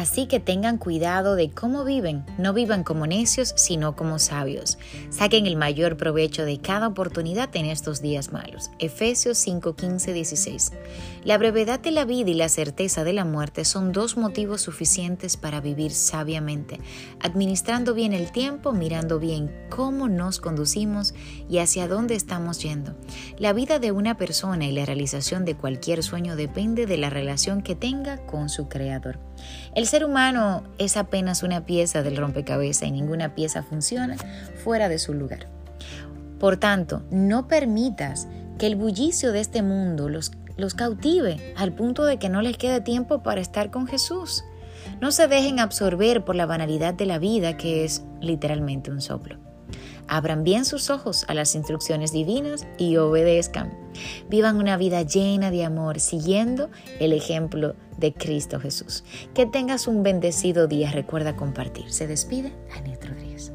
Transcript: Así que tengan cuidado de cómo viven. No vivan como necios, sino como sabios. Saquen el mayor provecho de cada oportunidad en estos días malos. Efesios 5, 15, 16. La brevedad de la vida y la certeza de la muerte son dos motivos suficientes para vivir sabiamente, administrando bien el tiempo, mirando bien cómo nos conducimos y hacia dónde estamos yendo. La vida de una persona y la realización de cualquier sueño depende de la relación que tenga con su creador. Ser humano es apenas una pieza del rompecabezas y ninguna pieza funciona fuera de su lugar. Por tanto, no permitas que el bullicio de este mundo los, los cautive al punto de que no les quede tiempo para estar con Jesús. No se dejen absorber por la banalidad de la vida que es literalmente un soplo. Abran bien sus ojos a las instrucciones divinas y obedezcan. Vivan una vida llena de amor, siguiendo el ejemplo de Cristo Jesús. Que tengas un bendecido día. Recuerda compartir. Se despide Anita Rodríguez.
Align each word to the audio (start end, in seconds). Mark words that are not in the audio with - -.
Así 0.00 0.24
que 0.24 0.40
tengan 0.40 0.78
cuidado 0.78 1.36
de 1.36 1.50
cómo 1.50 1.84
viven. 1.84 2.24
No 2.38 2.54
vivan 2.54 2.84
como 2.84 3.06
necios, 3.06 3.52
sino 3.54 3.96
como 3.96 4.18
sabios. 4.18 4.78
Saquen 5.10 5.46
el 5.46 5.56
mayor 5.56 5.98
provecho 5.98 6.46
de 6.46 6.58
cada 6.58 6.88
oportunidad 6.88 7.54
en 7.54 7.66
estos 7.66 8.00
días 8.00 8.32
malos. 8.32 8.70
Efesios 8.78 9.36
5, 9.36 9.76
15, 9.76 10.14
16. 10.14 10.72
La 11.22 11.36
brevedad 11.36 11.80
de 11.80 11.90
la 11.90 12.06
vida 12.06 12.30
y 12.30 12.34
la 12.34 12.48
certeza 12.48 13.04
de 13.04 13.12
la 13.12 13.26
muerte 13.26 13.66
son 13.66 13.92
dos 13.92 14.16
motivos 14.16 14.62
suficientes 14.62 15.36
para 15.36 15.60
vivir 15.60 15.90
sabiamente, 15.90 16.80
administrando 17.20 17.92
bien 17.92 18.14
el 18.14 18.32
tiempo, 18.32 18.72
mirando 18.72 19.18
bien 19.18 19.54
cómo 19.68 20.08
nos 20.08 20.40
conducimos 20.40 21.12
y 21.46 21.58
hacia 21.58 21.88
dónde 21.88 22.14
estamos 22.14 22.62
yendo. 22.62 22.96
La 23.38 23.52
vida 23.52 23.78
de 23.78 23.92
una 23.92 24.16
persona 24.16 24.64
y 24.64 24.72
la 24.72 24.86
realización 24.86 25.44
de 25.44 25.56
cualquier 25.56 26.02
sueño 26.02 26.36
depende 26.36 26.86
de 26.86 26.96
la 26.96 27.10
relación 27.10 27.60
que 27.60 27.76
tenga 27.76 28.24
con 28.24 28.48
su 28.48 28.66
creador. 28.70 29.18
Ser 29.90 30.04
humano 30.04 30.62
es 30.78 30.96
apenas 30.96 31.42
una 31.42 31.66
pieza 31.66 32.04
del 32.04 32.16
rompecabezas 32.16 32.86
y 32.86 32.92
ninguna 32.92 33.34
pieza 33.34 33.64
funciona 33.64 34.16
fuera 34.62 34.88
de 34.88 35.00
su 35.00 35.14
lugar. 35.14 35.48
Por 36.38 36.58
tanto, 36.58 37.02
no 37.10 37.48
permitas 37.48 38.28
que 38.56 38.68
el 38.68 38.76
bullicio 38.76 39.32
de 39.32 39.40
este 39.40 39.62
mundo 39.62 40.08
los, 40.08 40.30
los 40.56 40.74
cautive 40.74 41.54
al 41.56 41.72
punto 41.72 42.04
de 42.04 42.18
que 42.18 42.28
no 42.28 42.40
les 42.40 42.56
quede 42.56 42.80
tiempo 42.80 43.24
para 43.24 43.40
estar 43.40 43.72
con 43.72 43.88
Jesús. 43.88 44.44
No 45.00 45.10
se 45.10 45.26
dejen 45.26 45.58
absorber 45.58 46.24
por 46.24 46.36
la 46.36 46.46
banalidad 46.46 46.94
de 46.94 47.06
la 47.06 47.18
vida 47.18 47.56
que 47.56 47.84
es 47.84 48.04
literalmente 48.20 48.92
un 48.92 49.00
soplo. 49.00 49.38
Abran 50.10 50.42
bien 50.42 50.64
sus 50.64 50.90
ojos 50.90 51.24
a 51.28 51.34
las 51.34 51.54
instrucciones 51.54 52.10
divinas 52.10 52.66
y 52.78 52.96
obedezcan. 52.96 53.72
Vivan 54.28 54.56
una 54.56 54.76
vida 54.76 55.02
llena 55.02 55.52
de 55.52 55.64
amor, 55.64 56.00
siguiendo 56.00 56.68
el 56.98 57.12
ejemplo 57.12 57.76
de 57.96 58.12
Cristo 58.12 58.58
Jesús. 58.58 59.04
Que 59.34 59.46
tengas 59.46 59.86
un 59.86 60.02
bendecido 60.02 60.66
día. 60.66 60.90
Recuerda 60.90 61.36
compartir. 61.36 61.92
Se 61.92 62.08
despide 62.08 62.52
Anita 62.76 63.06
Rodríguez. 63.06 63.52